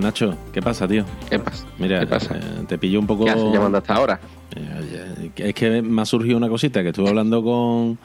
[0.00, 1.04] Nacho, ¿qué pasa, tío?
[1.28, 1.66] ¿Qué pasa?
[1.78, 2.36] Mira, ¿Qué pasa?
[2.36, 3.24] eh, te pillo un poco.
[3.24, 4.20] ¿Qué haces llamando hasta ahora?
[4.56, 7.98] Eh, Es que me ha surgido una cosita, que estuve hablando con,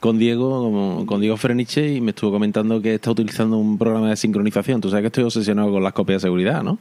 [0.00, 4.16] con Diego, con Diego Freniche, y me estuvo comentando que está utilizando un programa de
[4.16, 4.80] sincronización.
[4.80, 6.78] Tú sabes que estoy obsesionado con las copias de seguridad, ¿no?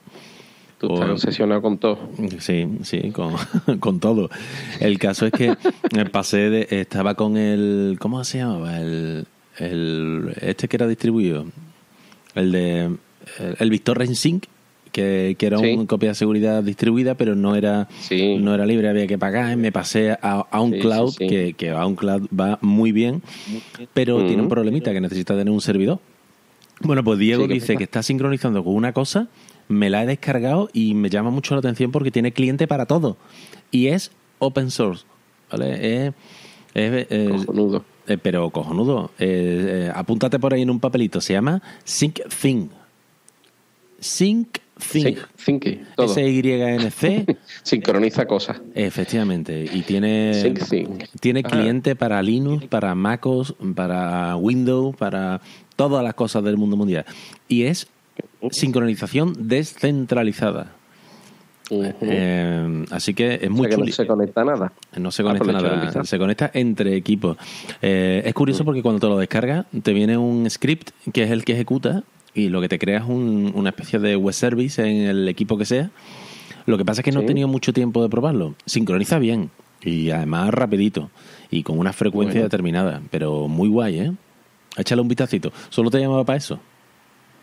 [0.79, 1.99] Tú estás obsesionado con todo.
[2.39, 3.33] Sí, sí, con,
[3.79, 4.29] con todo.
[4.79, 5.55] El caso es que
[5.95, 8.79] me pasé de, estaba con el, ¿cómo se llamaba?
[8.79, 9.27] El,
[9.57, 11.45] el, este que era distribuido,
[12.35, 12.79] el de,
[13.39, 14.45] el, el Victor Rensync,
[14.91, 15.73] que, que era Sí.
[15.73, 18.37] una copia de seguridad distribuida, pero no era, Sí.
[18.37, 19.55] no era libre, había que pagar.
[19.57, 21.15] Me pasé a, a un Sí, cloud.
[21.17, 23.21] Que, que a un cloud va muy bien,
[23.93, 25.99] pero tiene un problemita que necesita tener un servidor.
[26.81, 29.27] Bueno, pues Diego Sí, ¿qué dice que está sincronizando con una cosa,
[29.69, 33.17] me la he descargado y me llama mucho la atención porque tiene cliente para todo.
[33.69, 35.05] Y es open source.
[35.51, 36.07] ¿Vale?
[36.07, 36.13] Es,
[36.73, 37.85] es, eh, Cojonudo.
[38.07, 39.11] eh, pero cojonudo.
[39.19, 41.21] Eh, eh, apúntate por ahí en un papelito.
[41.21, 42.69] Se llama SyncThing.
[43.99, 44.61] SyncThing.
[44.81, 46.07] Sí, Thinky, todo.
[46.07, 47.37] S-Y-N-C.
[47.63, 48.59] Sincroniza cosas.
[48.73, 49.63] Efectivamente.
[49.71, 50.97] Y tiene, SyncThing.
[51.19, 51.49] tiene Ah.
[51.49, 55.39] cliente para Linux, para MacOS, para Windows, para
[55.75, 57.05] todas las cosas del mundo mundial.
[57.47, 57.87] Y es
[58.49, 60.73] sincronización descentralizada.
[61.69, 64.73] Eh, así que es O muy sea que no se conecta nada.
[64.97, 67.37] No se Ah, conecta un nada, se conecta entre equipos.
[67.81, 71.45] Eh, es curioso porque cuando te lo descargas, te viene un script que es el
[71.45, 72.03] que ejecuta
[72.33, 75.57] y lo que te crea es un- una especie de web service en el equipo
[75.57, 75.89] que sea.
[76.65, 78.55] Lo que pasa es que no he tenido mucho tiempo de probarlo.
[78.65, 79.49] Sincroniza bien
[79.83, 81.09] y además rapidito
[81.49, 82.43] y con una frecuencia Bueno.
[82.45, 84.11] determinada, pero muy guay, ¿eh?
[84.77, 85.51] Échale un vistacito.
[85.69, 86.59] Solo te llamaba para eso.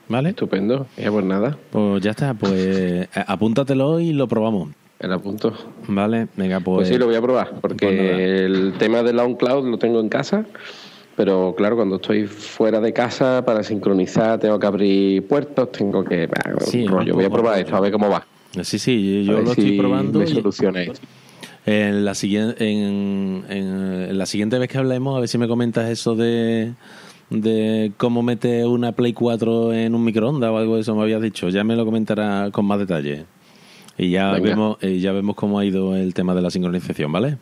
[0.08, 0.30] ¿Vale?
[0.30, 0.86] Estupendo.
[0.96, 4.70] Eh, pues nada, Pues ya está, pues eh, apúntatelo y lo probamos.
[5.00, 5.52] el apunto.
[5.86, 6.28] ¿Vale?
[6.36, 6.76] Venga, pues...
[6.76, 10.08] Pues, sí, lo voy a probar, porque pues el tema del OnCloud lo tengo en
[10.08, 10.44] casa,
[11.16, 16.28] pero claro, cuando estoy fuera de casa para sincronizar tengo que abrir puertos, tengo que...
[16.66, 17.14] Sí, rollo.
[17.14, 18.26] Voy a probar esto, a ver cómo va.
[18.62, 20.20] Sí, sí, yo lo si estoy probando.
[20.20, 20.92] Me y-.
[21.66, 25.46] En la, siguiente, en, en- en la siguiente vez que hablemos, a ver si me
[25.46, 26.72] comentas eso de,
[27.30, 31.20] de cómo meter una Play 4 en un microondas o algo de eso me habías
[31.22, 31.48] dicho.
[31.48, 33.26] Ya me lo comentará con más detalle.
[33.96, 34.48] Y ya Venga.
[34.50, 37.36] vemos, y ya vemos cómo ha ido el tema de la sincronización, ¿vale?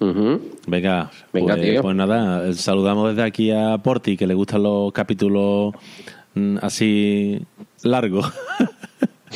[0.00, 1.80] Venga, Venga, pues, tío.
[1.82, 5.72] pues nada, saludamos desde aquí a Porti, que le gustan los capítulos
[6.34, 7.40] mm, así
[7.82, 8.30] largos.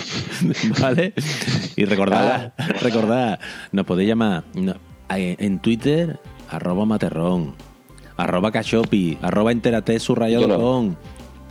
[0.80, 1.14] ¿Vale?
[1.76, 2.52] Y recordad,
[2.82, 3.40] recordad,
[3.72, 4.44] nos podéis llamar
[5.08, 6.20] en Twitter,
[6.50, 7.54] arroba materrón,
[8.18, 10.58] arroba cachopi, arroba enterate subrayado no.
[10.58, 10.96] con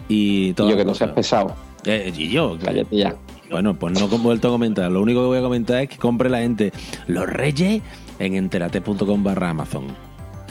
[0.08, 0.70] y Y todo.
[0.70, 1.56] yo que no seas pesado,
[1.86, 3.16] Eh, y yo, cállate ya.
[3.50, 4.92] bueno, pues no he vuelto a comentar.
[4.92, 6.72] Lo único que voy a comentar es que compre la gente
[7.08, 7.82] los reyes
[8.20, 9.86] en enterate.com barra Amazon.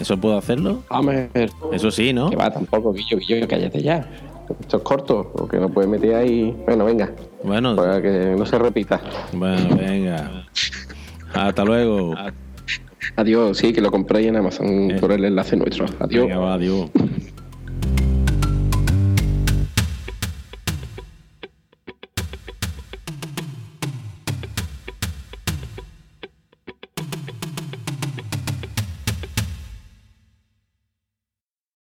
[0.01, 0.83] ¿Eso puedo hacerlo?
[0.91, 1.31] A ver,
[1.73, 2.29] Eso sí, ¿no?
[2.31, 4.07] que va tampoco, Guillo, Guillo, cállate ya.
[4.61, 6.55] Esto es corto, porque no puedes meter ahí...
[6.67, 7.11] Bueno, venga,
[7.43, 9.01] Bueno, para que no se repita.
[9.33, 10.47] bueno, venga.
[11.35, 12.15] Hasta luego.
[13.15, 14.97] Adiós, sí, que lo compréis en Amazon Eh.
[15.01, 15.87] por el enlace nuestro.
[16.01, 16.25] Adiós.
[16.27, 16.91] Venga, va, adiós.